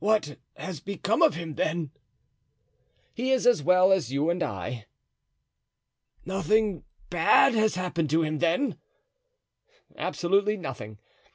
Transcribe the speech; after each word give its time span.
"What 0.00 0.36
has 0.58 0.80
become 0.80 1.22
of 1.22 1.34
him, 1.34 1.54
then?" 1.54 1.90
"He 3.14 3.30
is 3.30 3.46
as 3.46 3.62
well 3.62 3.90
as 3.90 4.12
you 4.12 4.28
and 4.28 4.42
I." 4.42 4.84
"Nothing 6.26 6.84
bad 7.08 7.54
has 7.54 7.74
happened 7.74 8.10
to 8.10 8.22
him, 8.22 8.40
then?" 8.40 8.76
"Absolutely 9.96 10.58
nothing. 10.58 10.98